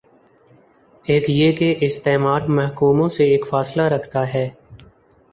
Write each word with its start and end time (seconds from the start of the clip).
ایک 1.05 1.29
یہ 1.29 1.51
کہ 1.51 1.75
استعمار 1.81 2.41
محکوموں 2.49 3.09
سے 3.09 3.23
ایک 3.23 3.47
فاصلہ 3.47 3.83
رکھتا 3.83 4.33
ہے۔ 4.33 4.49